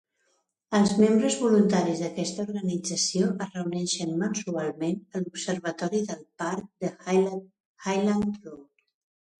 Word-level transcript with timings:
Els 0.77 0.93
membres 1.01 1.35
voluntaris 1.41 2.01
d'aquesta 2.05 2.45
organització 2.45 3.27
es 3.47 3.53
reuneixen 3.59 4.17
mensualment 4.25 4.99
a 5.19 5.23
l'observatori 5.27 6.03
del 6.11 6.27
parc 6.45 6.69
de 6.87 6.95
Highland 7.05 8.43
Road. 8.43 8.69